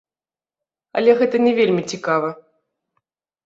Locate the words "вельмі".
1.61-1.87